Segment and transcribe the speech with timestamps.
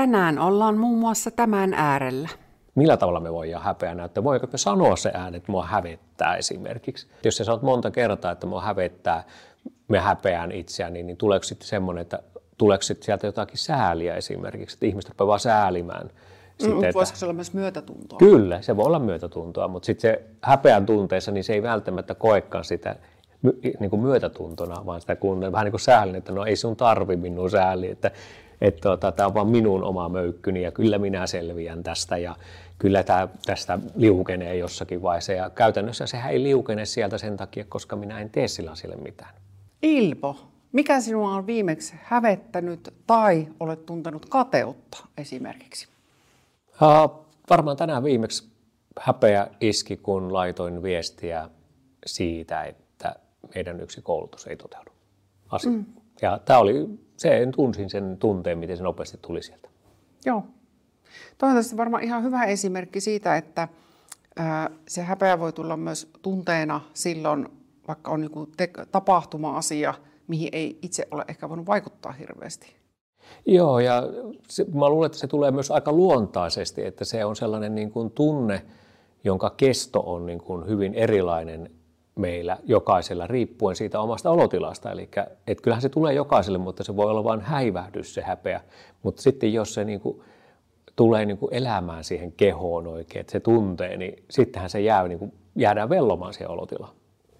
[0.00, 2.28] tänään ollaan muun muassa tämän äärellä.
[2.74, 4.24] Millä tavalla me voidaan häpeä näyttää?
[4.24, 7.06] Voiko me sanoa se ääni, että mua hävettää esimerkiksi?
[7.24, 9.24] Jos sä sanot monta kertaa, että mua hävettää,
[9.88, 12.18] me häpeään itseäni, niin tuleeko sitten semmoinen, että
[12.58, 16.06] tuleeko sitten sieltä jotakin sääliä esimerkiksi, että ihmiset rupeaa vaan säälimään?
[16.06, 16.10] Mm,
[16.58, 18.18] Sitten, että- voisiko se olla myös myötätuntoa?
[18.18, 22.64] Kyllä, se voi olla myötätuntoa, mutta sitten se häpeän tunteessa, niin se ei välttämättä koekaan
[22.64, 22.96] sitä
[23.80, 27.16] niin kuin myötätuntona, vaan sitä kun vähän niin kuin säälin, että no ei sun tarvi
[27.16, 28.10] minun sääli, että
[28.60, 32.36] että tota, tämä on vaan minun oma möykkyni ja kyllä minä selviän tästä ja
[32.78, 35.32] kyllä tämä tästä liukenee jossakin vaiheessa.
[35.32, 39.34] Ja käytännössä sehän ei liukene sieltä sen takia, koska minä en tee sillä sille mitään.
[39.82, 40.36] Ilpo,
[40.72, 45.88] mikä sinua on viimeksi hävettänyt tai olet tuntenut kateutta esimerkiksi?
[46.82, 48.48] Uh, varmaan tänään viimeksi
[49.00, 51.48] häpeä iski, kun laitoin viestiä
[52.06, 53.16] siitä, että
[53.54, 54.90] meidän yksi koulutus ei toteudu.
[55.50, 55.70] Asia.
[55.70, 55.84] Mm.
[56.22, 59.68] Ja tämä oli, se tunsin sen tunteen, miten se nopeasti tuli sieltä.
[60.26, 60.44] Joo.
[61.38, 63.68] Toivottavasti varmaan ihan hyvä esimerkki siitä, että
[64.36, 67.48] ää, se häpeä voi tulla myös tunteena silloin,
[67.88, 69.94] vaikka on joku te- tapahtuma-asia,
[70.28, 72.76] mihin ei itse ole ehkä voinut vaikuttaa hirveästi.
[73.46, 74.02] Joo, ja
[74.48, 78.10] se, mä luulen, että se tulee myös aika luontaisesti, että se on sellainen niin kuin
[78.10, 78.62] tunne,
[79.24, 81.70] jonka kesto on niin kuin hyvin erilainen
[82.20, 84.92] meillä jokaisella riippuen siitä omasta olotilasta.
[84.92, 85.02] Eli
[85.46, 88.60] että kyllähän se tulee jokaiselle, mutta se voi olla vain häivähdys se häpeä.
[89.02, 90.22] Mutta sitten jos se niin kuin
[90.96, 95.18] tulee niin kuin elämään siihen kehoon oikein, että se tuntee, niin sittenhän se jää, niin
[95.18, 96.92] kuin, jäädään vellomaan siihen olotilaan.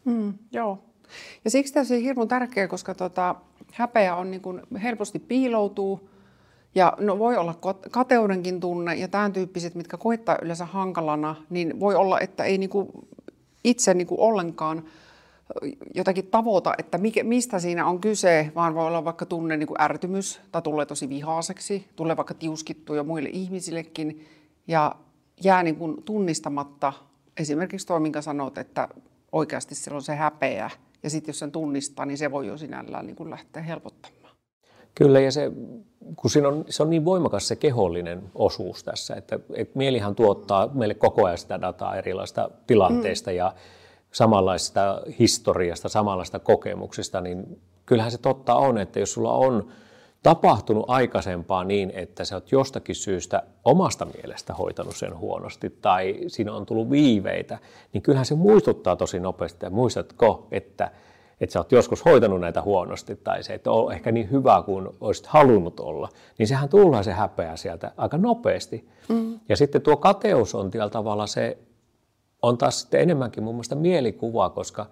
[0.04, 0.78] Mm, joo.
[1.44, 3.34] Ja siksi tässä on hirveän tärkeää, koska tota,
[3.72, 6.10] häpeä on niin kuin helposti piiloutuu
[6.74, 7.54] ja no voi olla
[7.90, 12.70] kateudenkin tunne ja tämän tyyppiset, mitkä koittaa yleensä hankalana, niin voi olla, että ei niin
[12.70, 12.88] kuin
[13.64, 14.84] itse niin kuin ollenkaan
[15.94, 19.82] jotakin tavoita, että mikä, mistä siinä on kyse, vaan voi olla vaikka tunne niin kuin
[19.82, 24.26] ärtymys tai tulee tosi vihaaseksi, tulee vaikka tiuskittua jo muille ihmisillekin
[24.66, 24.94] ja
[25.44, 26.92] jää niin kuin tunnistamatta
[27.36, 28.88] esimerkiksi tuo, minkä sanot, että
[29.32, 30.70] oikeasti siellä on se häpeä
[31.02, 34.19] ja sitten jos sen tunnistaa, niin se voi jo sinällään niin kuin lähteä helpottamaan.
[34.94, 35.52] Kyllä, ja se,
[36.16, 40.70] kun siinä on, se on niin voimakas se kehollinen osuus tässä, että, että mielihan tuottaa
[40.74, 43.36] meille koko ajan sitä dataa erilaisista tilanteista mm.
[43.36, 43.54] ja
[44.12, 49.68] samanlaista historiasta, samanlaista kokemuksista, niin kyllähän se totta on, että jos sulla on
[50.22, 56.52] tapahtunut aikaisempaa niin, että sä oot jostakin syystä omasta mielestä hoitanut sen huonosti tai siinä
[56.52, 57.58] on tullut viiveitä,
[57.92, 59.66] niin kyllähän se muistuttaa tosi nopeasti.
[59.66, 60.90] Ja muistatko, että,
[61.40, 64.88] että sä oot joskus hoitanut näitä huonosti tai se, että ole ehkä niin hyvä kuin
[65.00, 66.08] olisit halunnut olla,
[66.38, 68.88] niin sehän tulee se häpeä sieltä aika nopeasti.
[69.08, 69.40] Mm.
[69.48, 71.58] Ja sitten tuo kateus on tällä tavalla se,
[72.42, 74.86] on taas sitten enemmänkin mun mielestä mielikuva, koska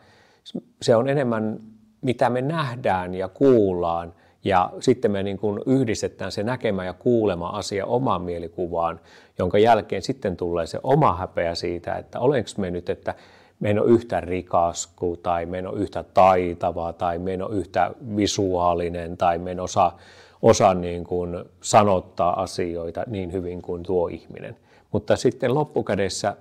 [0.83, 1.61] se on enemmän
[2.01, 7.49] mitä me nähdään ja kuullaan, ja sitten me niin kuin yhdistetään se näkemä ja kuulema
[7.49, 9.01] asia omaan mielikuvaan,
[9.39, 13.15] jonka jälkeen sitten tulee se oma häpeä siitä, että olenko me nyt, että
[13.61, 17.57] me en ole yhtä rikas tai me en ole yhtä taitava tai me en ole
[17.57, 19.97] yhtä visuaalinen tai me en osaa,
[20.43, 24.57] osaa niin kuin sanottaa asioita niin hyvin kuin tuo ihminen.
[24.93, 26.37] Mutta sitten loppukädessä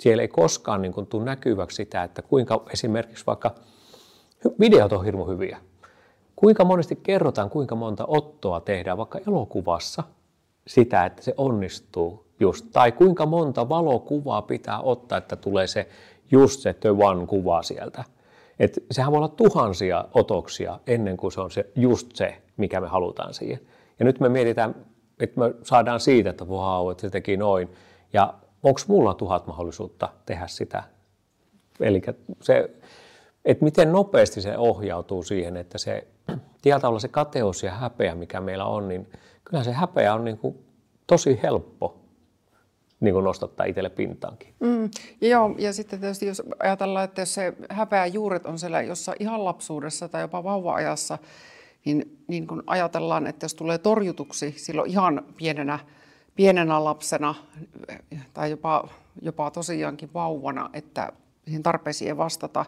[0.00, 3.54] siellä ei koskaan niin kuin tule näkyväksi sitä, että kuinka esimerkiksi vaikka
[4.60, 5.58] videot on hirmu hyviä.
[6.36, 10.02] Kuinka monesti kerrotaan, kuinka monta ottoa tehdään vaikka elokuvassa
[10.66, 12.66] sitä, että se onnistuu just.
[12.72, 15.88] Tai kuinka monta valokuvaa pitää ottaa, että tulee se
[16.30, 18.04] just se the one kuva sieltä.
[18.58, 22.88] Et sehän voi olla tuhansia otoksia ennen kuin se on se just se, mikä me
[22.88, 23.60] halutaan siihen.
[23.98, 24.74] Ja nyt me mietitään,
[25.20, 27.68] että me saadaan siitä, että vau, että se teki noin.
[28.12, 30.82] Ja onko mulla tuhat mahdollisuutta tehdä sitä?
[31.80, 32.02] Eli
[32.40, 32.70] se,
[33.44, 36.06] että miten nopeasti se ohjautuu siihen, että se
[36.62, 39.08] tietyllä tavalla se kateus ja häpeä, mikä meillä on, niin
[39.44, 40.64] kyllä se häpeä on niin kuin
[41.06, 41.99] tosi helppo
[43.00, 44.54] niin kuin nostattaa itselle pintaankin.
[44.60, 44.90] Mm,
[45.20, 49.44] joo, ja sitten tietysti jos ajatellaan, että jos se häpeä juuret on siellä jossain ihan
[49.44, 51.18] lapsuudessa tai jopa vauva-ajassa,
[51.84, 55.78] niin, niin kun ajatellaan, että jos tulee torjutuksi silloin ihan pienenä,
[56.36, 57.34] pienenä lapsena
[58.34, 58.88] tai jopa,
[59.22, 61.12] jopa tosiaankin vauvana, että
[61.44, 62.64] siihen tarpeisiin ei vastata,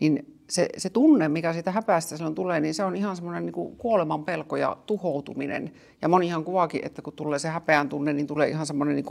[0.00, 3.76] niin se, se tunne, mikä siitä häpeästä silloin tulee, niin se on ihan semmoinen niin
[3.78, 5.72] kuoleman pelko ja tuhoutuminen.
[6.02, 9.06] Ja monihan kuvaakin, että kun tulee se häpeän tunne, niin tulee ihan semmoinen, niin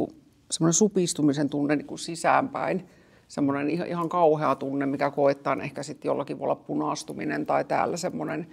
[0.52, 2.86] semmoinen supistumisen tunne niin kuin sisäänpäin.
[3.28, 7.98] Semmoinen ihan, ihan kauhea tunne, mikä koetaan ehkä sitten jollakin voi olla punastuminen tai täällä
[7.98, 8.48] semmoinen,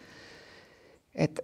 [1.14, 1.42] että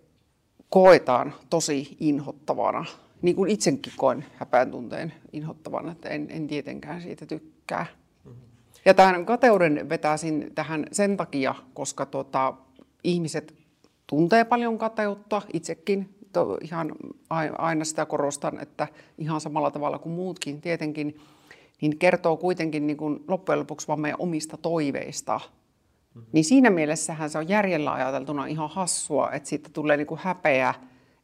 [0.70, 2.84] koetaan tosi inhottavana.
[3.22, 7.86] Niin kuin itsekin koen häpeän tunteen inhottavana, että en, en tietenkään siitä tykkää.
[8.84, 12.54] Ja tämän kateuden vetäisin tähän sen takia, koska tota,
[13.04, 13.54] ihmiset
[14.06, 16.92] tuntee paljon kateutta, itsekin to, ihan
[17.58, 18.88] aina sitä korostan, että
[19.18, 21.20] ihan samalla tavalla kuin muutkin tietenkin,
[21.80, 25.40] niin kertoo kuitenkin niin kuin loppujen lopuksi vaan meidän omista toiveista.
[26.14, 26.30] Mm-hmm.
[26.32, 30.74] Niin siinä mielessähän se on järjellä ajateltuna ihan hassua, että siitä tulee niin kuin häpeä,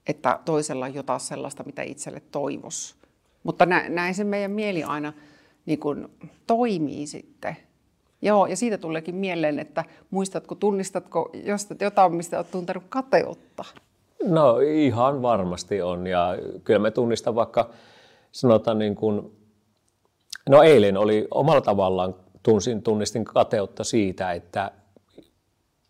[0.06, 2.96] että toisella on jotain sellaista, mitä itselle toivos.
[3.42, 5.12] Mutta näin se meidän mieli aina
[5.66, 6.08] niin kuin
[6.46, 7.56] toimii sitten.
[8.22, 11.32] Joo, ja siitä tuleekin mieleen, että muistatko, tunnistatko
[11.80, 13.64] jotain, mistä olet tuntenut kateutta?
[14.28, 17.70] No ihan varmasti on, ja kyllä me tunnistan vaikka,
[18.32, 19.32] sanotaan niin kuin,
[20.48, 24.70] no eilen oli omalla tavallaan, tunsin, tunnistin kateutta siitä, että,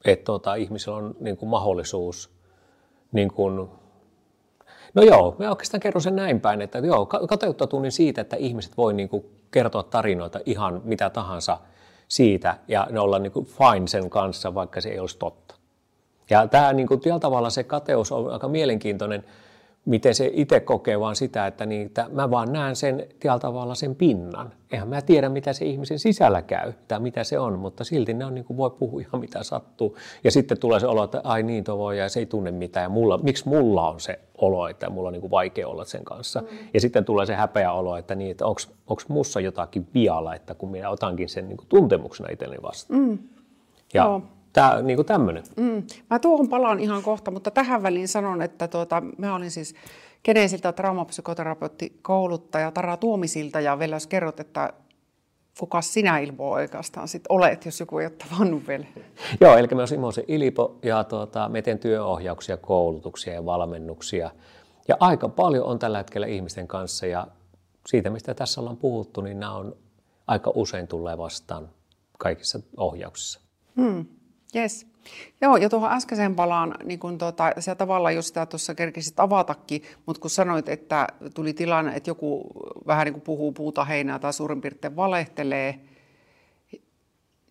[0.05, 2.31] että tuota, ihmisellä on niin kuin mahdollisuus
[3.13, 3.69] niin kuin
[4.95, 8.77] No joo, mä oikeastaan kerron sen näin päin, että joo, kateutta tunnin siitä, että ihmiset
[8.77, 11.59] voi niin kuin kertoa tarinoita ihan mitä tahansa
[12.09, 15.55] siitä ja ne olla niin kuin fine sen kanssa, vaikka se ei olisi totta.
[16.31, 19.25] Ja tämä niin kuin, tavalla se kateus on aika mielenkiintoinen
[19.85, 23.94] miten se itse kokee vaan sitä, että niitä, mä vaan näen sen tällä tavalla sen
[23.94, 24.53] pinnan.
[24.73, 28.25] Eihän mä tiedä, mitä se ihmisen sisällä käy tai mitä se on, mutta silti ne
[28.25, 29.97] on niin kuin voi puhua ihan mitä sattuu.
[30.25, 32.85] Ja sitten tulee se olo, että ai niin tuo voi ja se ei tunne mitään.
[32.85, 36.05] Ja mulla, miksi mulla on se olo, että mulla on niin kuin vaikea olla sen
[36.05, 36.41] kanssa.
[36.41, 36.59] Mm.
[36.75, 40.70] Ja sitten tulee se häpeä olo, että, niin, että onko mussa jotakin vialla, että kun
[40.70, 43.00] minä otankin sen niin kuin tuntemuksena itselleni vastaan.
[43.00, 43.19] Mm.
[43.94, 44.23] Ja Joo.
[44.55, 45.43] Tämä niin kuin tämmöinen.
[45.56, 45.83] Mm.
[46.11, 49.75] Mä tuohon palaan ihan kohta, mutta tähän väliin sanon, että tuota, mä olin siis
[50.25, 54.73] Geneesiltä traumapsykoterapeutti kouluttaja Tara Tuomisilta ja vielä jos kerrot, että
[55.59, 58.85] kuka sinä Ilpo oikeastaan sit olet, jos joku ei ole tavannut vielä?
[59.41, 64.31] Joo, eli mä olen Imosen Ilpo ja tuota, me teen työohjauksia, koulutuksia ja valmennuksia.
[64.89, 67.27] Ja aika paljon on tällä hetkellä ihmisten kanssa ja
[67.87, 69.77] siitä, mistä tässä ollaan puhuttu, niin nämä on
[70.27, 71.69] aika usein tulee vastaan
[72.19, 73.41] kaikissa ohjauksissa.
[73.77, 74.05] Hmm.
[74.55, 74.87] Yes.
[75.41, 79.83] Joo, ja tuohon äskeiseen palaan, niin kun tuota, se tavallaan, jos sitä tuossa kerkisit avatakin,
[80.06, 82.47] mutta kun sanoit, että tuli tilanne, että joku
[82.87, 85.81] vähän niin kuin puhuu puuta heinää tai suurin piirtein valehtelee,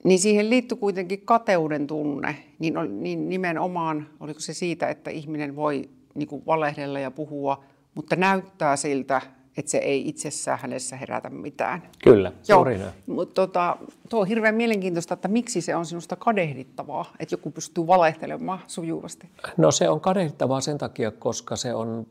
[0.03, 5.89] niin siihen liittyy kuitenkin kateuden tunne, niin, niin nimenomaan, oliko se siitä, että ihminen voi
[6.15, 7.63] niin kuin valehdella ja puhua,
[7.95, 9.21] mutta näyttää siltä,
[9.57, 11.83] että se ei itsessään hänessä herätä mitään.
[12.03, 12.65] Kyllä, Joo,
[13.07, 13.77] mutta tota,
[14.09, 19.29] tuo on hirveän mielenkiintoista, että miksi se on sinusta kadehdittavaa, että joku pystyy valehtelemaan sujuvasti.
[19.57, 22.07] No se on kadehdittavaa sen takia, koska se on,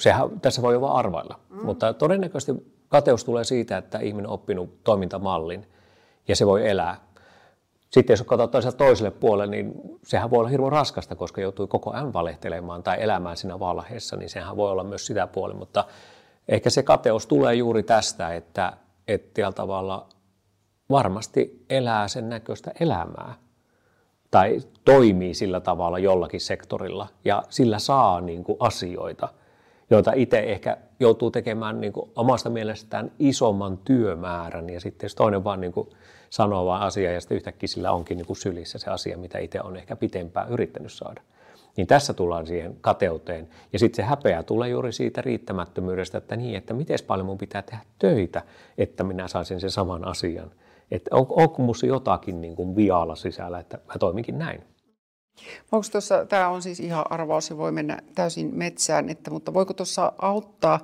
[0.00, 1.64] sehän, tässä voi jo vaan arvailla, mm.
[1.64, 2.52] mutta todennäköisesti
[2.88, 5.66] kateus tulee siitä, että ihminen on oppinut toimintamallin
[6.28, 7.08] ja se voi elää.
[7.90, 9.72] Sitten jos katsotaan toiselle puolelle, niin
[10.04, 14.30] sehän voi olla hirveän raskasta, koska joutuu koko ajan valehtelemaan tai elämään siinä valheessa, niin
[14.30, 15.84] sehän voi olla myös sitä puolella, mutta
[16.48, 18.72] Ehkä se kateus tulee juuri tästä, että,
[19.08, 20.08] että tavalla
[20.90, 23.34] varmasti elää sen näköistä elämää
[24.30, 29.28] tai toimii sillä tavalla jollakin sektorilla ja sillä saa niin kuin asioita,
[29.90, 35.44] joita itse ehkä joutuu tekemään niin kuin omasta mielestään isomman työmäärän ja sitten jos toinen
[35.44, 35.88] vaan niin kuin
[36.30, 39.60] sanoo vaan asiaa ja sitten yhtäkkiä sillä onkin niin kuin sylissä se asia, mitä itse
[39.60, 41.22] on ehkä pitempään yrittänyt saada.
[41.78, 43.48] Niin tässä tullaan siihen kateuteen.
[43.72, 47.62] Ja sitten se häpeä tulee juuri siitä riittämättömyydestä, että niin, että miten paljon mun pitää
[47.62, 48.42] tehdä töitä,
[48.78, 50.50] että minä saisin sen saman asian.
[50.90, 54.60] Että on, onko minussa jotakin niin kuin vialla sisällä, että mä toiminkin näin.
[55.72, 59.74] Onko tuossa, tämä on siis ihan arvaus ja voi mennä täysin metsään, että, mutta voiko
[59.74, 60.80] tuossa auttaa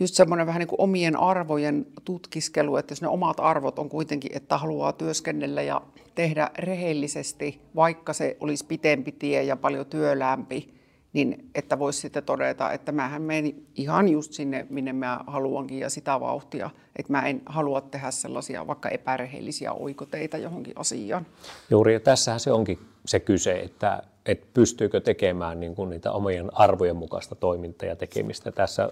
[0.00, 4.36] just semmoinen vähän niin kuin omien arvojen tutkiskelu, että jos ne omat arvot on kuitenkin,
[4.36, 5.82] että haluaa työskennellä ja
[6.14, 10.74] tehdä rehellisesti, vaikka se olisi pitempi tie ja paljon työlämpi,
[11.12, 15.90] niin että voisi sitten todeta, että mähän meni ihan just sinne, minne mä haluankin ja
[15.90, 21.26] sitä vauhtia, että mä en halua tehdä sellaisia vaikka epärehellisiä oikoteita johonkin asiaan.
[21.70, 26.50] Juuri ja tässähän se onkin se kyse, että, että pystyykö tekemään niin kuin niitä omien
[26.52, 28.90] arvojen mukaista toimintaa ja tekemistä tässä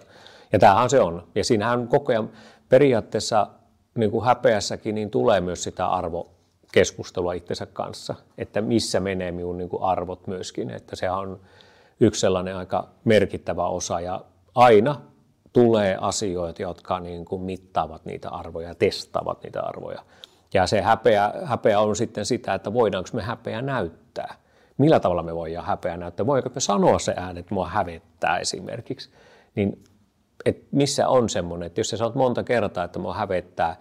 [0.53, 1.27] ja tämähän se on.
[1.35, 2.31] Ja siinähän koko ajan
[2.69, 3.47] periaatteessa
[3.95, 9.69] niin kuin häpeässäkin niin tulee myös sitä arvokeskustelua itsensä kanssa, että missä menee minun niin
[9.69, 10.71] kuin arvot myöskin.
[10.71, 11.41] Että se on
[12.01, 14.21] yksi sellainen aika merkittävä osa ja
[14.55, 15.01] aina
[15.53, 20.03] tulee asioita, jotka niin kuin mittaavat niitä arvoja ja testaavat niitä arvoja.
[20.55, 24.35] Ja se häpeä, häpeä on sitten sitä, että voidaanko me häpeä näyttää.
[24.79, 26.27] Millä tavalla me voidaan häpeä näyttää?
[26.27, 29.11] Voiko me sanoa se ääni, että mua hävettää esimerkiksi?
[29.55, 29.85] Niin
[30.45, 33.77] että missä on semmoinen, että jos sä saat monta kertaa, että mua hävettää,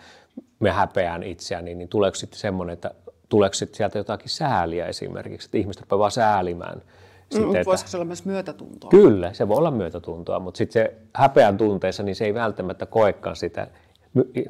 [0.60, 2.92] me häpeään itseäni, niin tuleeko sitten semmoinen, että
[3.30, 6.82] tuleeko sitten sieltä jotakin sääliä esimerkiksi, että ihmiset rupeaa vaan säälimään.
[7.30, 8.90] Sitten, mm, voisiko se olla myös myötätuntoa?
[8.90, 13.36] Kyllä, se voi olla myötätuntoa, mutta sitten se häpeän tunteessa, niin se ei välttämättä koekaan
[13.36, 13.68] sitä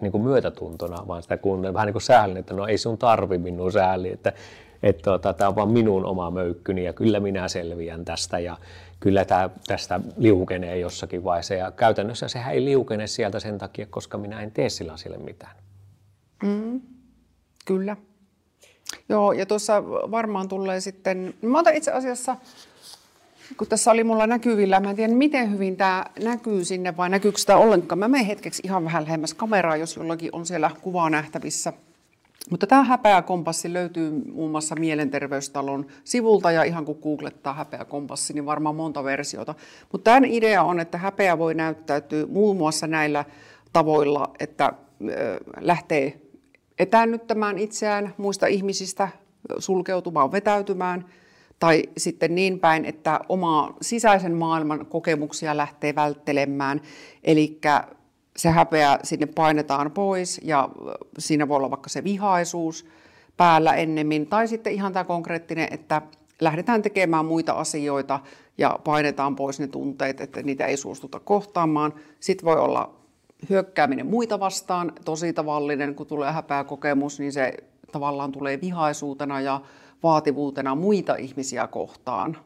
[0.01, 3.37] niin kuin myötätuntona, vaan sitä kun vähän niin kuin säälin, että no ei sun tarvi
[3.37, 4.33] minun sääli, että
[4.83, 8.57] että tota, tämä on vaan minun oma möykkyni ja kyllä minä selviän tästä ja
[8.99, 11.53] kyllä tämä, tästä liukenee jossakin vaiheessa.
[11.53, 15.55] Ja käytännössä sehän ei liukene sieltä sen takia, koska minä en tee sillä asialle mitään.
[16.43, 16.81] Mm,
[17.65, 17.97] kyllä.
[19.09, 22.35] Joo, ja tuossa varmaan tulee sitten, mä otan itse asiassa,
[23.57, 27.37] kun tässä oli mulla näkyvillä, mä en tiedä miten hyvin tämä näkyy sinne vai näkyykö
[27.37, 27.99] sitä ollenkaan.
[27.99, 31.73] Mä menen hetkeksi ihan vähän lähemmäs kameraa, jos jollakin on siellä kuvaa nähtävissä.
[32.49, 38.33] Mutta tämä häpeä kompassi löytyy muun muassa Mielenterveystalon sivulta ja ihan kun googlettaa häpeä kompassi,
[38.33, 39.55] niin varmaan monta versiota.
[39.91, 43.25] Mutta tämän idea on, että häpeä voi näyttäytyä muun muassa näillä
[43.73, 44.73] tavoilla, että
[45.59, 46.21] lähtee
[46.79, 49.09] etäännyttämään itseään muista ihmisistä,
[49.59, 51.05] sulkeutumaan, vetäytymään,
[51.59, 56.81] tai sitten niin päin, että omaa sisäisen maailman kokemuksia lähtee välttelemään.
[57.23, 57.59] Eli
[58.37, 60.69] se häpeä sinne painetaan pois ja
[61.17, 62.85] siinä voi olla vaikka se vihaisuus
[63.37, 64.27] päällä ennemmin.
[64.27, 66.01] Tai sitten ihan tämä konkreettinen, että
[66.41, 68.19] lähdetään tekemään muita asioita
[68.57, 71.93] ja painetaan pois ne tunteet, että niitä ei suostuta kohtaamaan.
[72.19, 72.95] Sitten voi olla
[73.49, 77.53] hyökkääminen muita vastaan, tosi tavallinen, kun tulee häpeä kokemus, niin se
[77.91, 79.61] tavallaan tulee vihaisuutena ja
[80.03, 82.37] vaativuutena muita ihmisiä kohtaan.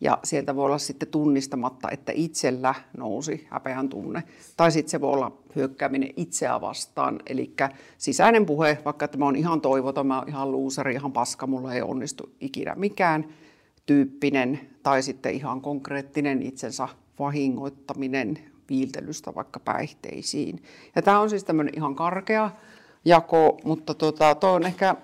[0.00, 4.22] Ja sieltä voi olla sitten tunnistamatta, että itsellä nousi häpeän tunne.
[4.56, 7.20] Tai sitten se voi olla hyökkääminen itseä vastaan.
[7.26, 7.54] Eli
[7.98, 12.30] sisäinen puhe, vaikka tämä on ihan toivoton, mä ihan luusari, ihan paska, mulla ei onnistu
[12.40, 13.28] ikinä mikään
[13.86, 14.60] tyyppinen.
[14.82, 16.88] Tai sitten ihan konkreettinen itsensä
[17.18, 18.38] vahingoittaminen
[18.68, 20.62] viiltelystä vaikka päihteisiin.
[20.96, 22.50] Ja tämä on siis tämmöinen ihan karkea
[23.04, 24.96] jako, mutta tota, toi on ehkä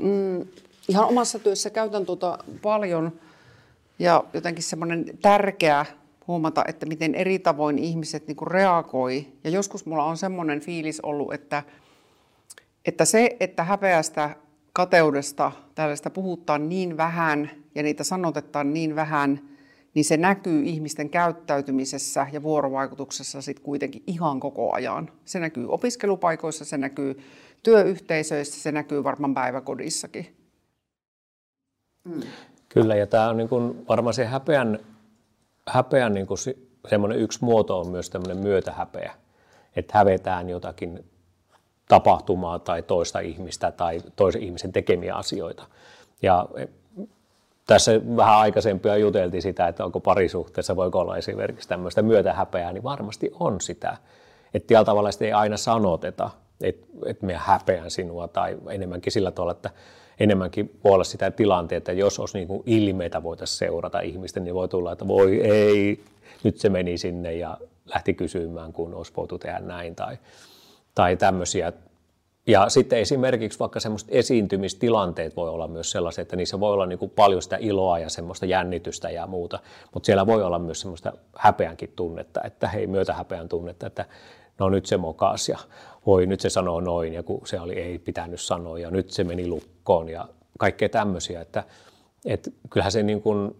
[0.00, 0.46] mm,
[0.88, 3.12] ihan omassa työssä käytän tuota paljon–
[3.98, 5.86] ja jotenkin semmoinen tärkeä
[6.26, 9.26] huomata, että miten eri tavoin ihmiset niin kuin reagoi.
[9.44, 11.62] Ja joskus mulla on semmoinen fiilis ollut, että,
[12.84, 14.36] että se, että häpeästä,
[14.72, 19.40] kateudesta, tällaista puhutaan niin vähän ja niitä sanotetaan niin vähän,
[19.94, 25.10] niin se näkyy ihmisten käyttäytymisessä ja vuorovaikutuksessa sitten kuitenkin ihan koko ajan.
[25.24, 27.22] Se näkyy opiskelupaikoissa, se näkyy
[27.62, 30.36] työyhteisöissä, se näkyy varmaan päiväkodissakin.
[32.04, 32.22] Mm.
[32.80, 34.78] Kyllä, ja tämä on niin kuin, varmaan se häpeän,
[35.68, 36.38] häpeän niin kuin
[36.88, 39.12] semmoinen yksi muoto on myös tämmöinen myötähäpeä,
[39.76, 41.04] että hävetään jotakin
[41.88, 45.66] tapahtumaa tai toista ihmistä tai toisen ihmisen tekemiä asioita.
[46.22, 46.66] Ja e,
[47.66, 53.30] tässä vähän aikaisempia juteltiin sitä, että onko parisuhteessa, voiko olla esimerkiksi tämmöistä myötähäpeää, niin varmasti
[53.40, 53.96] on sitä.
[54.54, 56.30] Että tällä tavalla sitä ei aina sanoteta,
[56.60, 59.70] että, että minä häpeän sinua tai enemmänkin sillä tavalla, että
[60.20, 64.54] enemmänkin voi olla sitä tilanteetta, että jos olisi niin kuin ilmeitä voitaisiin seurata ihmisten, niin
[64.54, 66.00] voi tulla, että voi ei,
[66.44, 67.58] nyt se meni sinne ja
[67.94, 70.18] lähti kysymään, kun olisi voitu tehdä näin tai,
[70.94, 71.72] tai tämmöisiä.
[72.46, 76.98] Ja sitten esimerkiksi vaikka semmoiset esiintymistilanteet voi olla myös sellaisia, että niissä voi olla niin
[76.98, 79.58] kuin paljon sitä iloa ja semmoista jännitystä ja muuta,
[79.94, 84.04] mutta siellä voi olla myös semmoista häpeänkin tunnetta, että hei, myötä häpeän tunnetta, että
[84.58, 85.58] no nyt se mokas ja
[86.06, 89.24] voi nyt se sanoo noin ja kun se oli ei pitänyt sanoa ja nyt se
[89.24, 91.64] meni lukkoon ja kaikkea tämmöisiä, että,
[92.24, 93.56] että kyllähän se niin kuin,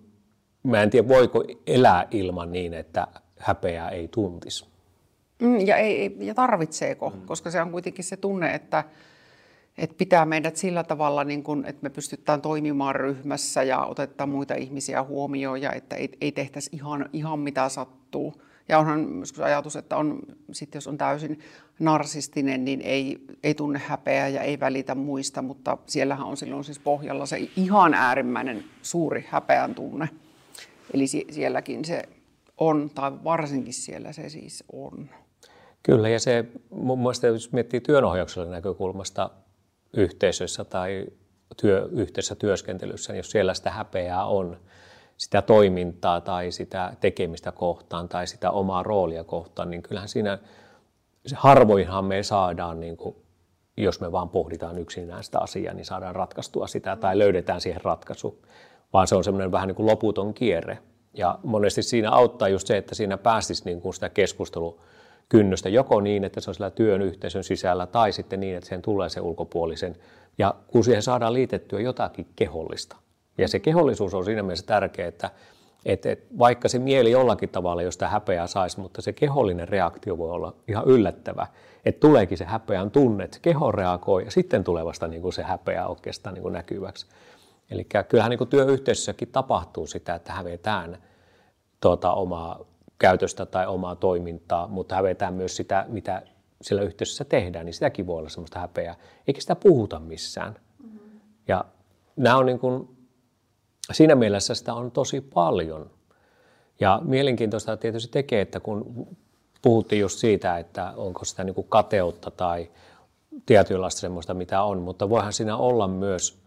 [0.62, 3.07] mä en tiedä voiko elää ilman niin, että
[3.38, 4.67] häpeää ei tuntisi.
[5.43, 7.26] Mm, ja, ei, ja tarvitseeko, mm.
[7.26, 8.85] koska se on kuitenkin se tunne, että,
[9.79, 14.55] että pitää meidät sillä tavalla, niin kuin, että me pystytään toimimaan ryhmässä ja otetaan muita
[14.55, 18.43] ihmisiä huomioon ja että ei, ei tehtäisi ihan, ihan mitä sattuu.
[18.68, 20.18] Ja onhan joskus ajatus, että on,
[20.52, 21.38] sit jos on täysin
[21.78, 26.78] narsistinen, niin ei, ei tunne häpeää ja ei välitä muista, mutta siellähän on silloin siis
[26.78, 30.08] pohjalla se ihan äärimmäinen suuri häpeän tunne.
[30.94, 32.02] Eli sielläkin se
[32.58, 35.11] on, tai varsinkin siellä se siis on.
[35.82, 39.30] Kyllä, ja se mun mielestä, jos miettii työnohjauksen näkökulmasta
[39.96, 41.06] yhteisöissä tai
[41.61, 44.61] työ, yhteisessä työskentelyssä, niin jos siellä sitä häpeää on,
[45.16, 50.38] sitä toimintaa tai sitä tekemistä kohtaan tai sitä omaa roolia kohtaan, niin kyllähän siinä
[51.35, 53.16] harvoinhan me saadaan, niin kuin,
[53.76, 58.42] jos me vaan pohditaan yksinään sitä asiaa, niin saadaan ratkaistua sitä tai löydetään siihen ratkaisu,
[58.92, 60.78] vaan se on semmoinen vähän niin kuin loputon kierre.
[61.14, 66.25] Ja monesti siinä auttaa just se, että siinä pääsisi niin kuin sitä keskustelukynnystä joko niin,
[66.25, 69.96] että se on sillä työn yhteisön sisällä tai sitten niin, että siihen tulee se ulkopuolisen.
[70.38, 72.96] Ja kun siihen saadaan liitettyä jotakin kehollista,
[73.38, 75.31] ja se kehollisuus on siinä mielessä tärkeä, että,
[75.85, 80.19] että, että vaikka se mieli jollakin tavalla, jos sitä häpeää saisi, mutta se kehollinen reaktio
[80.19, 81.47] voi olla ihan yllättävä.
[81.85, 85.33] Että tuleekin se häpeän tunne, että se keho reagoi ja sitten tulee vasta niin kuin
[85.33, 87.07] se häpeä oikeastaan niin kuin näkyväksi.
[87.71, 90.99] Eli kyllähän niin kuin työyhteisössäkin tapahtuu sitä, että hävetään
[91.81, 92.64] tuota, omaa
[92.99, 96.23] käytöstä tai omaa toimintaa, mutta hävetään myös sitä, mitä
[96.62, 98.95] siellä yhteisössä tehdään, niin sitäkin voi olla semmoista häpeää.
[99.28, 100.57] Eikä sitä puhuta missään.
[100.83, 101.21] Mm-hmm.
[101.49, 101.64] Ja
[102.16, 102.96] nämä on niin kuin,
[103.93, 105.90] siinä mielessä sitä on tosi paljon.
[106.81, 109.07] Ja mielenkiintoista tietysti tekee, että kun
[109.62, 112.71] puhuttiin just siitä, että onko sitä niin kuin kateutta tai
[113.47, 116.38] tietynlaista semmoista, mitä on, mutta voihan siinä olla myös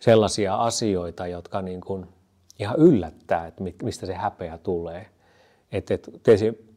[0.00, 2.06] sellaisia asioita, jotka niin kuin
[2.58, 5.06] ihan yllättää, että mistä se häpeä tulee.
[5.72, 6.76] Että et, tietysti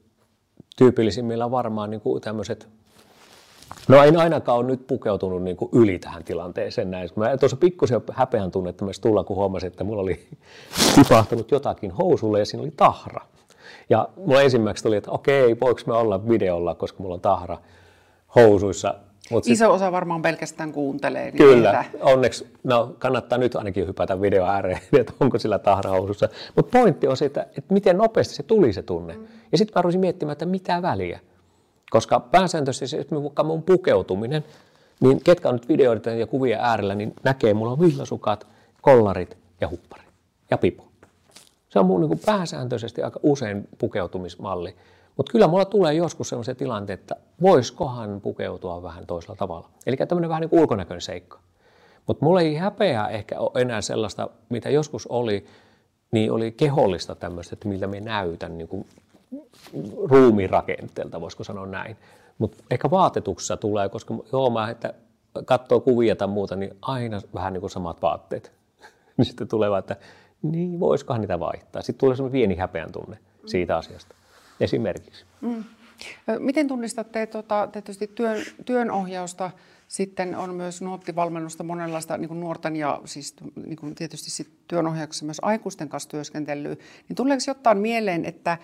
[0.77, 2.67] tyypillisimmillä varmaan niin kuin tämmöiset
[3.87, 7.09] No en ainakaan ole nyt pukeutunut niin kuin yli tähän tilanteeseen näin.
[7.15, 10.27] Mä tuossa pikkusen häpeän tunnetta myös tulla, kun huomasin, että mulla oli
[10.95, 13.21] tipahtanut jotakin housulle ja siinä oli tahra.
[13.89, 17.57] Ja mulla ensimmäiseksi tuli, että okei, voiko me olla videolla, koska mulla on tahra
[18.35, 18.95] housuissa.
[19.31, 19.75] Mut Iso sit...
[19.75, 21.25] osa varmaan pelkästään kuuntelee.
[21.25, 22.05] Niin Kyllä, niitä.
[22.05, 26.29] onneksi no, kannattaa nyt ainakin hypätä video ääreen, että onko sillä tahrahousussa.
[26.55, 29.13] Mutta pointti on se, että, että miten nopeasti se tuli se tunne.
[29.13, 29.27] Mm.
[29.51, 31.19] Ja sitten mä rupesin miettimään, että mitä väliä.
[31.95, 34.45] Koska pääsääntöisesti se, vaikka mun pukeutuminen,
[34.99, 38.47] niin ketkä on nyt videoita ja kuvia äärellä, niin näkee, mulla on villasukat,
[38.81, 40.03] kollarit ja huppari
[40.51, 40.87] ja pipo.
[41.69, 44.75] Se on mun niin pääsääntöisesti aika usein pukeutumismalli.
[45.17, 49.69] Mutta kyllä mulla tulee joskus sellaisia tilanteita, että voisikohan pukeutua vähän toisella tavalla.
[49.85, 51.39] Eli tämmöinen vähän niin ulkonäköinen seikka.
[52.07, 55.45] Mutta mulla ei häpeää ehkä ole enää sellaista, mitä joskus oli,
[56.11, 58.85] niin oli kehollista tämmöistä, että miltä me näytän niin
[60.09, 61.97] ruumirakenteelta, voisiko sanoa näin.
[62.37, 64.93] Mutta ehkä vaatetuksessa tulee, koska joo, mä, että
[65.45, 68.51] katsoo kuvia tai muuta, niin aina vähän niin kuin samat vaatteet.
[69.17, 69.95] niin sitten tulee että
[70.41, 71.81] niin voisikohan niitä vaihtaa.
[71.81, 74.15] Sitten tulee semmoinen pieni häpeän tunne siitä asiasta
[74.59, 75.25] esimerkiksi.
[75.41, 75.63] Mm.
[76.39, 79.51] Miten tunnistatte tuota, tietysti työn, työnohjausta,
[79.87, 85.25] sitten on myös nuottivalmennusta, monenlaista niin kuin nuorten ja siis niin kuin tietysti sit työnohjauksessa
[85.25, 86.75] myös aikuisten kanssa työskentelyä,
[87.09, 88.57] niin tuleeko jotain mieleen, että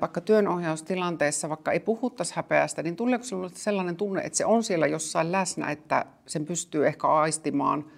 [0.00, 4.86] vaikka työnohjaustilanteessa, vaikka ei puhuttaisi häpeästä, niin tuleeko sinulle sellainen tunne, että se on siellä
[4.86, 7.84] jossain läsnä, että sen pystyy ehkä aistimaan–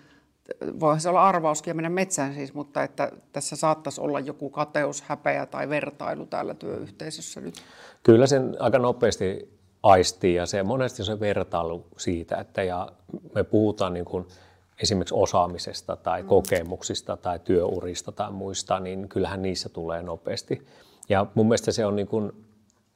[0.81, 5.03] voihan se olla arvauskin ja mennä metsään siis, mutta että tässä saattaisi olla joku kateus,
[5.03, 7.55] häpeä tai vertailu täällä työyhteisössä nyt.
[8.03, 12.89] Kyllä sen aika nopeasti aistii ja se monesti se vertailu siitä, että ja
[13.35, 14.27] me puhutaan niin kuin
[14.83, 16.29] esimerkiksi osaamisesta tai mm.
[16.29, 20.67] kokemuksista tai työurista tai muista, niin kyllähän niissä tulee nopeasti.
[21.09, 22.33] Ja mun mielestä se on niin kuin,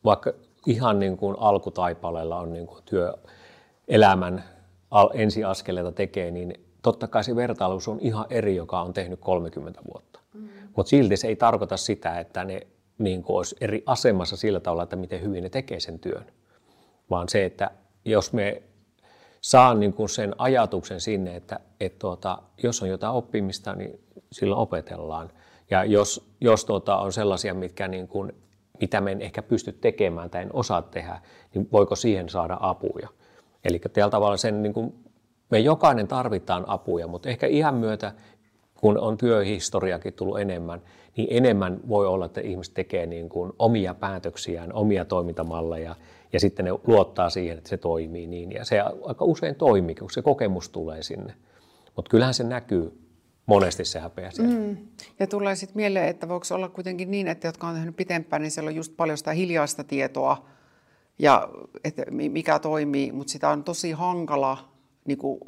[0.05, 0.33] vaikka
[0.67, 4.45] ihan niin kuin alkutaipaleella on niin kuin työelämän
[5.15, 10.21] ensiaskeleita tekee, niin totta kai se vertailus on ihan eri, joka on tehnyt 30 vuotta.
[10.35, 10.49] Mm.
[10.77, 12.67] Mutta silti se ei tarkoita sitä, että ne
[12.99, 16.27] niin kuin olisi eri asemassa sillä tavalla, että miten hyvin ne tekee sen työn.
[17.11, 17.71] Vaan se, että
[18.05, 18.63] jos me
[19.41, 24.01] saan niin kuin sen ajatuksen sinne, että, että tuota, jos on jotain oppimista, niin
[24.33, 25.31] silloin opetellaan.
[25.71, 28.33] Ja jos, jos tuota, on sellaisia, mitkä niin kuin,
[28.81, 31.21] mitä me en ehkä pysty tekemään tai en osaa tehdä,
[31.55, 33.09] niin voiko siihen saada apuja.
[33.65, 34.95] Eli tällä tavalla sen niin kuin
[35.51, 38.13] me jokainen tarvitaan apuja, mutta ehkä ihan myötä,
[38.75, 40.83] kun on työhistoriakin tullut enemmän,
[41.17, 45.95] niin enemmän voi olla, että ihmiset tekee niin kuin omia päätöksiään, omia toimintamalleja,
[46.33, 48.53] ja sitten ne luottaa siihen, että se toimii niin.
[48.53, 51.35] Ja se aika usein toimii, kun se kokemus tulee sinne.
[51.97, 52.99] Mutta kyllähän se näkyy
[53.47, 54.55] monesti se häpeä siellä.
[54.55, 54.77] Mm.
[55.19, 58.51] Ja tulee sitten mieleen, että voiko olla kuitenkin niin, että jotka on tehnyt pitempään, niin
[58.51, 60.47] siellä on just paljon sitä hiljaista tietoa,
[61.19, 61.49] ja
[61.85, 64.71] että mikä toimii, mutta sitä on tosi hankala
[65.05, 65.41] niin kuin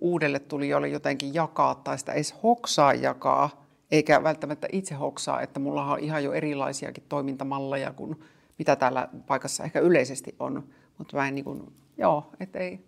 [0.00, 5.84] uudelle tulijoille jotenkin jakaa tai sitä edes hoksaa jakaa, eikä välttämättä itse hoksaa, että mulla
[5.84, 8.20] on ihan jo erilaisiakin toimintamalleja kuin
[8.58, 10.64] mitä täällä paikassa ehkä yleisesti on.
[10.98, 12.80] Mutta mä en niin kuin, joo, että ei,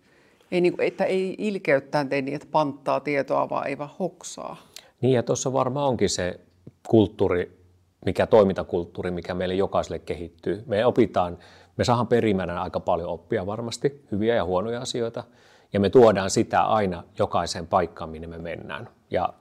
[0.51, 4.57] ei, niin kuin, että ei ilkeyttään tee niin, että panttaa tietoa, vaan ei vaan hoksaa.
[5.01, 6.39] Niin ja tuossa varmaan onkin se
[6.87, 7.61] kulttuuri,
[8.05, 10.63] mikä toimintakulttuuri, mikä meille jokaiselle kehittyy.
[10.65, 11.37] Me opitaan,
[11.77, 15.23] me saadaan perimänä aika paljon oppia varmasti, hyviä ja huonoja asioita–
[15.73, 18.89] ja me tuodaan sitä aina jokaiseen paikkaan, minne me mennään.
[19.11, 19.33] Ja,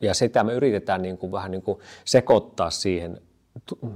[0.00, 3.20] ja sitä me yritetään niin kuin vähän niin kuin sekoittaa siihen,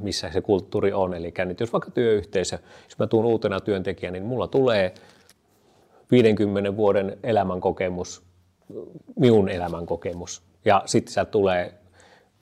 [0.00, 1.14] missä se kulttuuri on.
[1.14, 4.94] Eli nyt jos vaikka työyhteisö, jos mä tuun uutena työntekijänä, niin mulla tulee
[6.10, 8.22] 50 vuoden elämänkokemus,
[9.16, 11.74] minun elämänkokemus, ja sitten sieltä tulee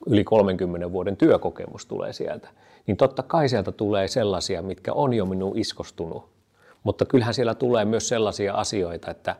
[0.07, 2.49] yli 30 vuoden työkokemus tulee sieltä,
[2.87, 6.37] niin totta kai sieltä tulee sellaisia, mitkä on jo minun iskostunut
[6.87, 9.35] mutta kyllähän siellä tulee myös sellaisia asioita, että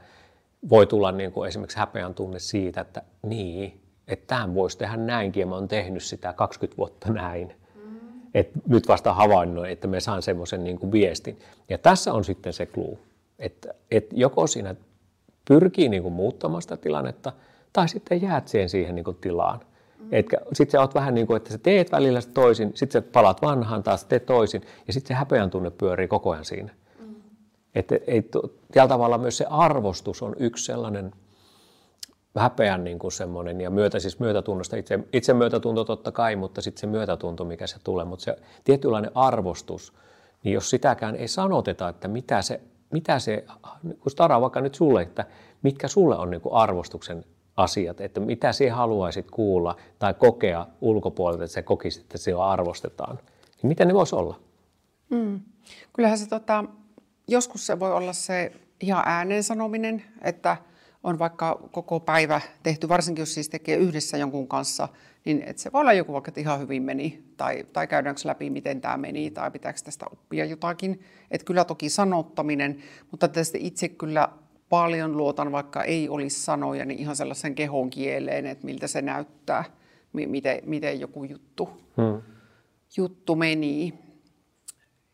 [0.70, 5.42] voi tulla niin kuin esimerkiksi häpeän tunne siitä, että niin, että tämän voisi tehdä näinkin
[5.42, 7.56] ja mä oon tehnyt sitä 20 vuotta näin.
[7.76, 8.00] Mm.
[8.34, 11.40] Et nyt vasta havainnoin, että me saan semmoisen niin viestin.
[11.70, 12.98] Ja tässä on sitten se clue,
[13.40, 14.76] että, että joko siinä
[15.48, 17.34] pyrkii niin kuin muuttamaan sitä tilannetta,
[17.74, 19.60] tai sitten jäät siihen, siihen niin kuin tilaan.
[20.00, 20.10] Mm.
[20.54, 23.84] Sitten sä oot vähän niin kuin, että sä teet välillä toisin, sitten sä palaat vanhaan
[23.84, 26.74] taas, teet toisin, ja sitten se häpeän tunne pyörii koko ajan siinä.
[27.76, 28.30] Että ei,
[28.72, 31.12] tällä tavalla myös se arvostus on yksi sellainen
[32.40, 36.82] häpeän niin kuin semmoinen ja myötä, siis myötätunnosta, itse, itse myötätunto totta kai, mutta sitten
[36.82, 39.94] se myötätunto, mikä se tulee, mutta se tietynlainen arvostus,
[40.44, 43.46] niin jos sitäkään ei sanoteta, että mitä se, mitä se
[44.00, 45.26] kun Stara vaikka nyt sulle, että
[45.62, 47.26] mitkä sulle on niin kuin arvostuksen
[47.58, 53.20] asiat, että mitä sinä haluaisit kuulla tai kokea ulkopuolelta, että se kokisit, että se arvostetaan,
[53.62, 54.40] niin mitä ne voisi olla?
[55.10, 55.42] Mm.
[55.94, 56.64] Kyllähän se tota,
[57.28, 60.58] joskus se voi olla se ihan ääneen sanominen, että
[61.04, 64.90] on vaikka koko päivä tehty, varsinkin jos siis tekee yhdessä jonkun kanssa,
[65.26, 68.50] niin että se voi olla joku vaikka, että ihan hyvin meni, tai, tai käydäänkö läpi,
[68.50, 71.02] miten tämä meni, tai pitääkö tästä oppia jotakin.
[71.32, 72.78] Että kyllä toki sanottaminen,
[73.12, 74.30] mutta tietysti itse kyllä
[74.70, 79.64] paljon luotan, vaikka ei olisi sanoja, niin ihan sellaisen kehon kieleen, että miltä se näyttää,
[80.14, 82.22] miten, miten joku juttu, hmm.
[82.98, 83.94] juttu meni.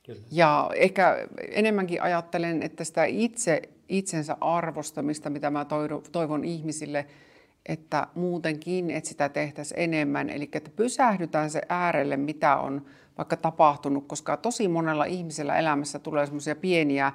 [0.05, 0.21] Kyllä.
[0.31, 5.65] Ja ehkä enemmänkin ajattelen, että sitä itse, itsensä arvostamista, mitä mä
[6.11, 7.05] toivon ihmisille,
[7.65, 10.29] että muutenkin, että sitä tehtäisiin enemmän.
[10.29, 12.85] Eli että pysähdytään se äärelle, mitä on
[13.17, 17.11] vaikka tapahtunut, koska tosi monella ihmisellä elämässä tulee semmoisia pieniä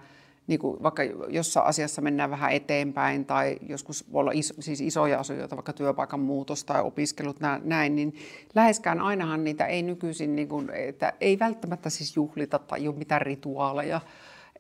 [0.47, 5.21] niin kuin vaikka jossain asiassa mennään vähän eteenpäin tai joskus voi olla iso, siis isoja
[5.21, 8.15] asioita, vaikka työpaikan muutos tai opiskelut, näin, niin
[8.55, 13.23] läheskään ainahan niitä ei nykyisin, niin kuin, että ei välttämättä siis juhlita tai ole mitään
[13.23, 14.01] rituaaleja.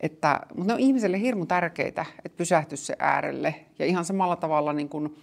[0.01, 3.55] Että, mutta ne on ihmiselle hirmu tärkeitä, että pysähtyisi se äärelle.
[3.79, 5.17] Ja ihan samalla tavalla niin kuin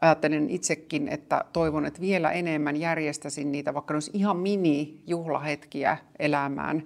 [0.00, 6.82] ajattelen itsekin, että toivon, että vielä enemmän järjestäisin niitä, vaikka ne olisi ihan mini-juhlahetkiä elämään,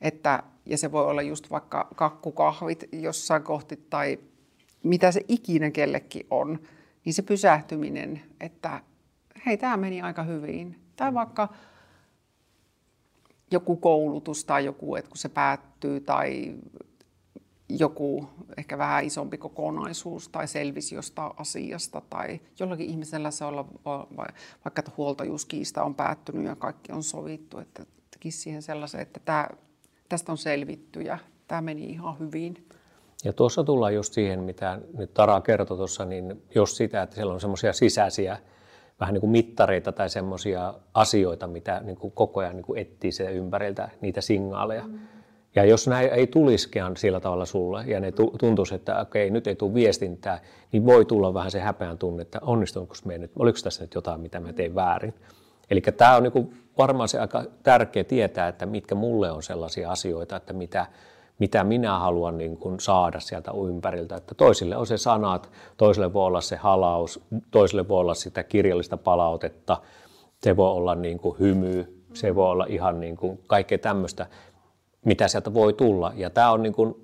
[0.00, 4.18] että ja se voi olla just vaikka kakkukahvit jossain kohti tai
[4.82, 6.58] mitä se ikinä kellekin on,
[7.04, 8.80] niin se pysähtyminen, että
[9.46, 10.76] hei, tämä meni aika hyvin.
[10.96, 11.14] Tai mm.
[11.14, 11.48] vaikka
[13.52, 16.54] joku koulutus tai joku, että kun se päättyy tai
[17.68, 23.68] joku ehkä vähän isompi kokonaisuus tai selvisi jostain asiasta tai jollakin ihmisellä se olla
[24.66, 29.48] vaikka että huoltajuuskiista on päättynyt ja kaikki on sovittu, että tekisi siihen sellaisen, että tämä
[30.08, 32.66] tästä on selvitty ja tämä meni ihan hyvin.
[33.24, 37.34] Ja tuossa tullaan just siihen, mitä nyt Tara kertoi tuossa, niin jos sitä, että siellä
[37.34, 38.38] on semmoisia sisäisiä
[39.00, 43.12] vähän niin kuin mittareita tai semmoisia asioita, mitä niin kuin koko ajan niin kuin etsii
[43.12, 44.82] se ympäriltä, niitä signaaleja.
[44.86, 44.98] Mm.
[45.54, 49.56] Ja jos näin ei tulisikaan sillä tavalla sulle ja ne tuntuisi, että okei, nyt ei
[49.56, 50.40] tule viestintää,
[50.72, 54.20] niin voi tulla vähän se häpeän tunne, että onnistunko me nyt, oliko tässä nyt jotain,
[54.20, 55.14] mitä mä tein väärin.
[55.70, 60.36] Eli tämä on niin varmaan se aika tärkeä tietää, että mitkä mulle on sellaisia asioita,
[60.36, 60.86] että mitä,
[61.38, 64.16] mitä minä haluan niin kuin saada sieltä ympäriltä.
[64.16, 68.96] Että toisille on se sanat, toisille voi olla se halaus, toisille voi olla sitä kirjallista
[68.96, 69.82] palautetta,
[70.42, 74.26] se voi olla niin kuin hymy, se voi olla ihan niin kuin kaikkea tämmöistä,
[75.04, 76.12] mitä sieltä voi tulla.
[76.16, 76.94] Ja tämä on niin kuin,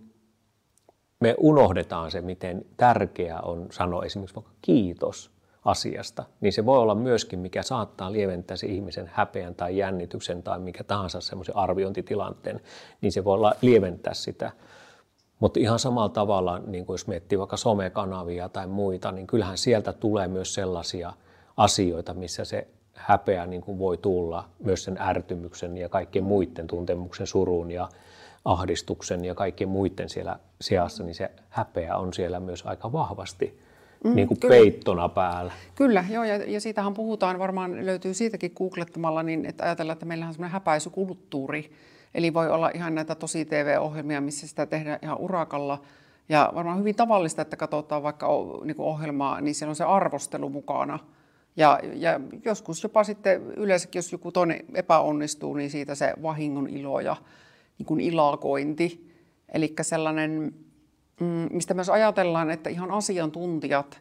[1.20, 5.37] me unohdetaan se, miten tärkeää on sanoa esimerkiksi vaikka kiitos
[5.68, 10.58] asiasta, niin se voi olla myöskin, mikä saattaa lieventää se ihmisen häpeän tai jännityksen tai
[10.58, 12.60] mikä tahansa semmoisen arviointitilanteen,
[13.00, 14.52] niin se voi olla lieventää sitä.
[15.40, 19.92] Mutta ihan samalla tavalla, niin kuin jos miettii vaikka somekanavia tai muita, niin kyllähän sieltä
[19.92, 21.12] tulee myös sellaisia
[21.56, 27.26] asioita, missä se häpeä niin kuin voi tulla myös sen ärtymyksen ja kaikkien muiden tuntemuksen
[27.26, 27.88] surun ja
[28.44, 33.67] ahdistuksen ja kaikkien muiden siellä sijassa, niin se häpeä on siellä myös aika vahvasti
[34.04, 35.52] mm, niin kuin peittona päällä.
[35.74, 40.28] Kyllä, joo, ja, ja siitähän puhutaan, varmaan löytyy siitäkin googlettamalla, niin että ajatellaan, että meillähän
[40.28, 41.72] on semmoinen häpäisykulttuuri,
[42.14, 45.82] eli voi olla ihan näitä tosi TV-ohjelmia, missä sitä tehdään ihan urakalla,
[46.28, 48.28] ja varmaan hyvin tavallista, että katsotaan vaikka
[48.64, 50.98] niin ohjelmaa, niin siellä on se arvostelu mukana.
[51.56, 57.00] Ja, ja joskus jopa sitten yleensäkin, jos joku toinen epäonnistuu, niin siitä se vahingon ilo
[57.00, 57.16] ja
[57.78, 59.14] niin kuin ilakointi.
[59.48, 60.54] Eli sellainen
[61.52, 64.00] mistä myös ajatellaan, että ihan asiantuntijat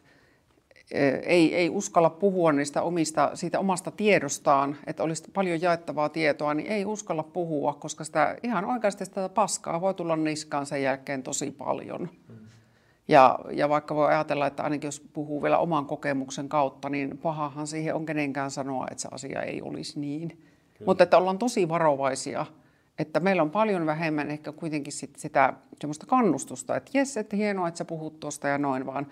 [0.92, 6.54] e, ei, ei uskalla puhua niistä omista, siitä omasta tiedostaan, että olisi paljon jaettavaa tietoa,
[6.54, 11.22] niin ei uskalla puhua, koska sitä ihan oikeasti sitä paskaa voi tulla niskaan sen jälkeen
[11.22, 12.08] tosi paljon.
[13.08, 17.66] Ja, ja vaikka voi ajatella, että ainakin jos puhuu vielä oman kokemuksen kautta, niin pahahan
[17.66, 20.28] siihen on kenenkään sanoa, että se asia ei olisi niin.
[20.28, 20.86] Kyllä.
[20.86, 22.46] Mutta että ollaan tosi varovaisia
[22.98, 27.68] että meillä on paljon vähemmän ehkä kuitenkin sit sitä semmoista kannustusta, että jes, että hienoa,
[27.68, 29.06] että sä puhut tuosta ja noin, vaan,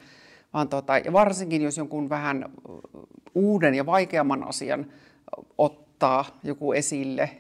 [0.53, 2.45] vaan tota, ja varsinkin jos jonkun vähän
[3.35, 4.87] uuden ja vaikeamman asian
[5.59, 7.31] ottaa joku esille,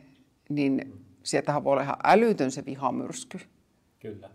[0.49, 3.41] niin sieltähän voi olla ihan älytön se vihamyrsky.
[3.99, 4.31] Kyllä.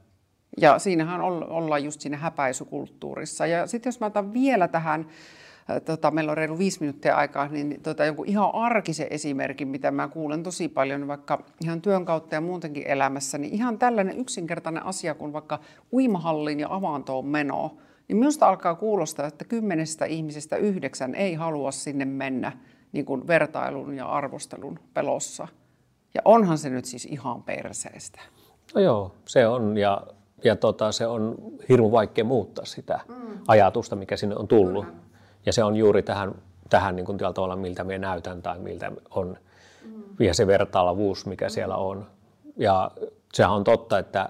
[0.62, 3.47] Ja siinähän ollaan just siinä häpäisykulttuurissa.
[3.47, 5.08] Ja sitten jos mä otan vielä tähän
[5.80, 10.08] tota, meillä on reilu viisi minuuttia aikaa, niin tota, jonkun ihan arkisen esimerkin, mitä mä
[10.08, 15.16] kuulen tosi paljon vaikka ihan työn kautta ja muutenkin elämässä, niin ihan tällainen yksinkertainen asia
[15.16, 15.60] kuin vaikka
[15.94, 22.06] uimahallin ja avantoon meno, niin minusta alkaa kuulostaa, että kymmenestä ihmisestä yhdeksän ei halua sinne
[22.06, 22.52] mennä
[22.92, 25.48] niin kuin vertailun ja arvostelun pelossa.
[26.14, 28.22] Ja onhan se nyt siis ihan perseestä.
[28.76, 30.02] No joo, se on ja,
[30.44, 31.36] ja tota, se on
[31.70, 33.16] hirmu vaikea muuttaa sitä mm.
[33.48, 34.86] ajatusta, mikä sinne on tullut.
[34.86, 34.98] Kyllä.
[35.46, 36.36] Ja se on juuri tähän,
[36.70, 39.38] tähän niin kuin tavalla, miltä me näytän tai miltä on
[39.86, 40.04] mm.
[40.20, 41.50] ja se vertailuvuus, mikä mm.
[41.50, 42.08] siellä on.
[42.58, 42.92] Ja
[43.34, 44.30] sehän on totta, että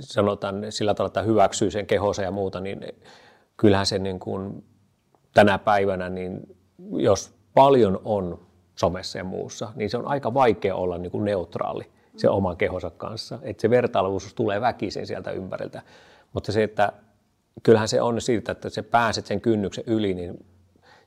[0.00, 2.80] sanotaan sillä tavalla, että hyväksyy sen kehonsa ja muuta, niin
[3.56, 4.64] kyllähän se niin kuin
[5.34, 6.56] tänä päivänä, niin
[6.92, 8.40] jos paljon on
[8.76, 12.90] somessa ja muussa, niin se on aika vaikea olla niin kuin neutraali se oman kehonsa
[12.90, 13.38] kanssa.
[13.42, 15.82] Että se vertailuvuus tulee väkisin sieltä ympäriltä.
[16.32, 16.92] Mutta se, että
[17.62, 20.46] kyllähän se on siitä, että se pääset sen kynnyksen yli, niin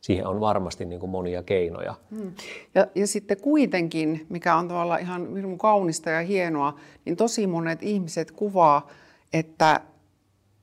[0.04, 1.96] siihen on varmasti niin kuin monia keinoja.
[2.16, 2.32] Hmm.
[2.76, 8.32] Ja, ja sitten kuitenkin, mikä on tavallaan ihan kaunista ja hienoa, niin tosi monet ihmiset
[8.32, 8.88] kuvaa,
[9.34, 9.80] että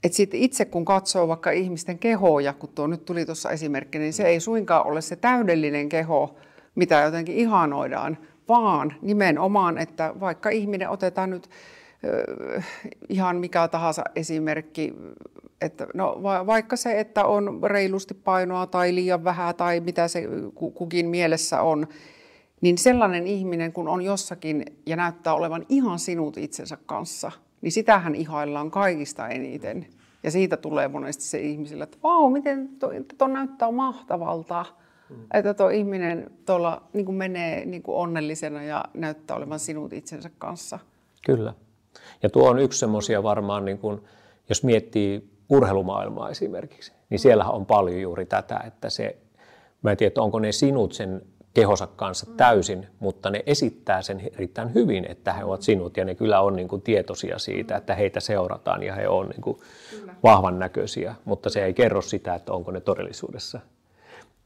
[0.04, 4.12] että sitten itse kun katsoo vaikka ihmisten kehoja, kun tuo nyt tuli tuossa esimerkki, niin
[4.12, 6.36] se ei suinkaan ole se täydellinen keho,
[6.74, 11.50] mitä jotenkin ihanoidaan, vaan nimenomaan, että vaikka ihminen otetaan nyt
[13.08, 14.94] ihan mikä tahansa esimerkki,
[15.60, 20.24] että no, va- vaikka se, että on reilusti painoa tai liian vähän tai mitä se
[20.74, 21.86] kukin mielessä on,
[22.60, 28.14] niin sellainen ihminen, kun on jossakin ja näyttää olevan ihan sinut itsensä kanssa, niin sitähän
[28.14, 29.86] ihaillaan kaikista eniten.
[30.22, 32.68] Ja siitä tulee monesti se ihmisille, että vau, miten
[33.18, 34.66] tuo näyttää mahtavalta.
[35.10, 35.16] Mm.
[35.34, 40.30] Että tuo ihminen tuolla niin kuin menee niin kuin onnellisena ja näyttää olevan sinut itsensä
[40.38, 40.78] kanssa.
[41.26, 41.54] Kyllä.
[42.22, 44.00] Ja tuo on yksi semmoisia varmaan, niin kuin,
[44.48, 49.16] jos miettii urheilumaailmaa esimerkiksi, niin siellä on paljon juuri tätä, että se,
[49.82, 51.22] mä en tiedä, onko ne sinut sen
[51.54, 52.36] kehonsa kanssa mm.
[52.36, 56.56] täysin, mutta ne esittää sen erittäin hyvin, että he ovat sinut ja ne kyllä on
[56.56, 59.58] niin kuin tietoisia siitä, että heitä seurataan ja he on niin kuin
[60.22, 63.60] vahvan näköisiä, mutta se ei kerro sitä, että onko ne todellisuudessa.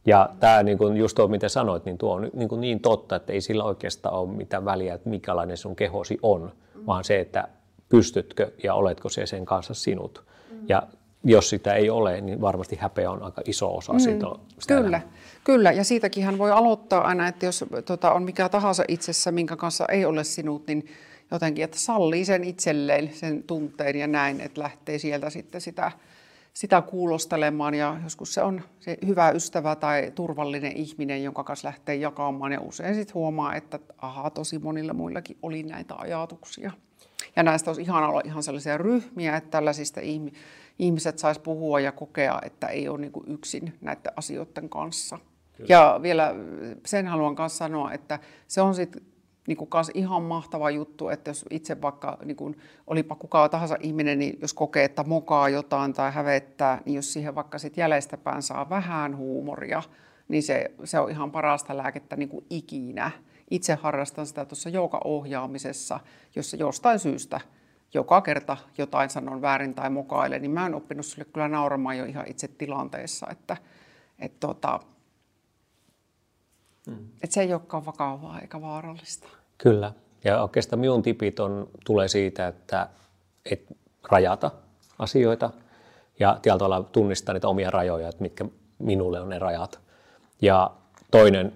[0.07, 3.17] Ja tämä niin kuin just tuo, mitä sanoit, niin tuo on niin, kuin niin totta,
[3.17, 6.63] että ei sillä oikeastaan ole mitään väliä, että mikälainen sun kehosi on, mm.
[6.87, 7.49] Vaan se, että
[7.88, 10.25] pystytkö ja oletko se sen kanssa sinut.
[10.51, 10.59] Mm.
[10.68, 10.83] Ja
[11.25, 14.27] jos sitä ei ole, niin varmasti häpeä on aika iso osa mm, sitä.
[14.68, 15.01] Kyllä,
[15.44, 15.73] kyllä.
[15.73, 20.05] Ja siitäkin voi aloittaa aina, että jos tota, on mikä tahansa itsessä, minkä kanssa ei
[20.05, 20.87] ole sinut, niin
[21.31, 25.92] jotenkin, että sallii sen itselleen, sen tunteen ja näin, että lähtee sieltä sitten sitä,
[26.55, 27.75] sitä kuulostelemaan.
[27.75, 32.53] Ja joskus se on se hyvä ystävä tai turvallinen ihminen, jonka kanssa lähtee jakamaan.
[32.53, 36.73] Ja usein sitten huomaa, että aha, tosi monilla muillakin oli näitä ajatuksia.
[37.37, 40.01] Ja näistä olisi ihan olla ihan sellaisia ryhmiä, että tällaisista
[40.79, 45.19] ihmiset sais puhua ja kokea, että ei ole niin yksin näiden asioiden kanssa.
[45.57, 45.69] Kyllä.
[45.69, 46.35] Ja vielä
[46.87, 49.03] sen haluan myös sanoa, että se on sitten
[49.47, 54.19] niin kuin ihan mahtava juttu, että jos itse vaikka, niin kuin, olipa kuka tahansa ihminen,
[54.19, 58.71] niin jos kokee, että mokaa jotain tai hävettää, niin jos siihen vaikka sitten jäljestäpään saa
[58.71, 59.83] vähän huumoria,
[60.29, 63.11] niin se, se on ihan parasta lääkettä niin kuin ikinä.
[63.51, 64.71] Itse harrastan sitä tuossa
[65.05, 66.01] ohjaamisessa,
[66.37, 67.41] jossa jostain syystä
[67.95, 72.05] joka kerta jotain sanon väärin tai mokailen, niin mä en oppinut sille kyllä nauramaan jo
[72.05, 73.57] ihan itse tilanteessa, että,
[74.19, 74.81] että, tota,
[76.87, 77.09] mm.
[77.23, 79.29] että se ei olekaan vakavaa eikä vaarallista.
[79.59, 79.92] Kyllä.
[80.25, 82.88] Ja oikeastaan minun tipit on, tulee siitä, että
[83.51, 83.77] et
[84.11, 84.51] rajata
[84.99, 85.51] asioita
[86.20, 88.44] ja tällä tavalla tunnistaa niitä omia rajoja, että mitkä
[88.79, 89.79] minulle on ne rajat.
[90.42, 90.70] Ja
[91.11, 91.53] toinen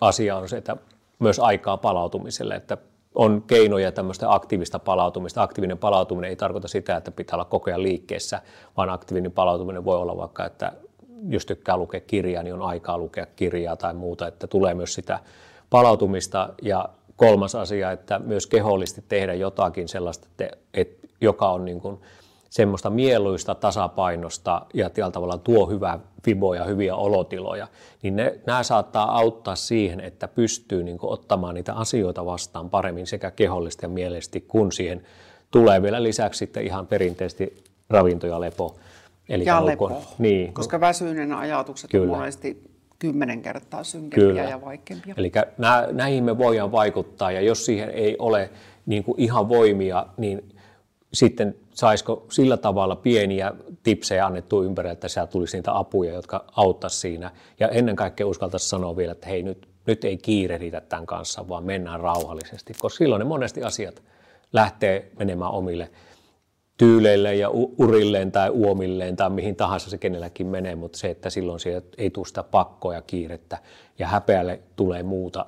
[0.00, 0.76] asia on se, että
[1.18, 2.78] myös aikaa palautumiselle, että
[3.14, 5.42] on keinoja tämmöistä aktiivista palautumista.
[5.42, 8.42] Aktiivinen palautuminen ei tarkoita sitä, että pitää olla koko ajan liikkeessä,
[8.76, 10.72] vaan aktiivinen palautuminen voi olla vaikka, että
[11.28, 15.20] jos tykkää lukea kirjaa, niin on aikaa lukea kirjaa tai muuta, että tulee myös sitä
[15.70, 16.48] palautumista.
[16.62, 21.98] Ja kolmas asia, että myös kehollisesti tehdä jotakin sellaista, että, että joka on niin kuin
[22.50, 27.68] semmoista mieluista tasapainosta ja tällä tavalla tuo hyvää fiboja, hyviä olotiloja,
[28.02, 33.06] niin ne, nämä saattaa auttaa siihen, että pystyy niin kuin, ottamaan niitä asioita vastaan paremmin
[33.06, 35.02] sekä kehollisesti ja mieleisesti, kun siihen
[35.50, 38.76] tulee vielä lisäksi sitten ihan perinteisesti ravinto ja lepo.
[39.28, 40.52] Eli ja lepo, niin.
[40.52, 42.12] koska väsyinen ajatukset Kyllä.
[42.12, 44.42] on monesti kymmenen kertaa synkempiä Kyllä.
[44.50, 45.14] ja vaikeampia.
[45.16, 45.32] Eli
[45.92, 48.50] näihin me voidaan vaikuttaa, ja jos siihen ei ole
[48.86, 50.48] niin kuin ihan voimia, niin
[51.12, 56.96] sitten saisiko sillä tavalla pieniä tipsejä annettu ympärille, että sieltä tulisi niitä apuja, jotka auttaisi
[56.98, 57.30] siinä.
[57.60, 61.64] Ja ennen kaikkea uskaltaisi sanoa vielä, että hei nyt, nyt ei kiirehditä tämän kanssa, vaan
[61.64, 64.02] mennään rauhallisesti, koska silloin ne monesti asiat
[64.52, 65.90] lähtee menemään omille
[66.82, 71.60] tyyleille ja urilleen tai uomilleen tai mihin tahansa se kenelläkin menee, mutta se, että silloin
[71.60, 73.58] siellä ei tule sitä pakkoa ja kiirettä
[73.98, 75.46] ja häpeälle tulee muuta,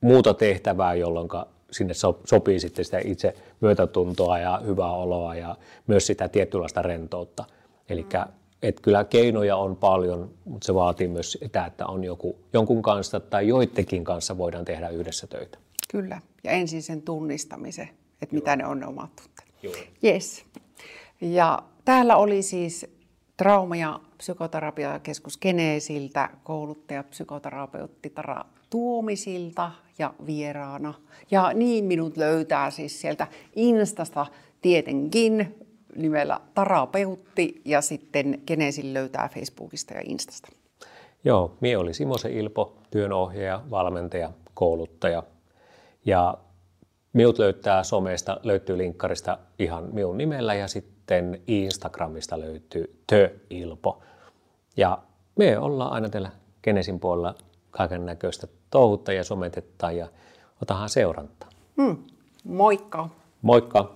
[0.00, 1.28] muuta tehtävää, jolloin
[1.70, 7.44] sinne sopii sitten sitä itse myötätuntoa ja hyvää oloa ja myös sitä tietynlaista rentoutta.
[7.88, 8.06] Eli
[8.82, 13.48] kyllä keinoja on paljon, mutta se vaatii myös sitä, että on joku, jonkun kanssa tai
[13.48, 15.58] joidenkin kanssa voidaan tehdä yhdessä töitä.
[15.90, 17.88] Kyllä, ja ensin sen tunnistamisen,
[18.22, 18.40] että Joo.
[18.40, 19.47] mitä ne on ne omat tunteet.
[20.04, 20.44] Yes.
[21.20, 22.86] Ja täällä oli siis
[23.36, 30.94] trauma- ja psykoterapiakeskus Geneesiltä kouluttaja psykoterapeutti Tara Tuomisilta ja vieraana.
[31.30, 34.26] Ja niin minut löytää siis sieltä Instasta
[34.62, 35.54] tietenkin
[35.96, 40.48] nimellä Tarapeutti ja sitten Geneesin löytää Facebookista ja Instasta.
[41.24, 45.22] Joo, mie oli Simosen Ilpo, työnohjaaja, valmentaja, kouluttaja.
[46.04, 46.38] Ja
[47.12, 54.02] minut löytää somesta, löytyy linkkarista ihan minun nimellä ja sitten Instagramista löytyy Tö-Ilpo.
[54.76, 54.98] Ja
[55.36, 56.30] me ollaan aina teillä
[56.62, 57.34] Genesin puolella
[57.70, 60.08] kaiken näköistä touhutta ja sometetta ja
[60.62, 61.48] otahan seurantaa.
[61.82, 61.96] Hmm.
[62.44, 63.08] Moikka!
[63.42, 63.94] Moikka!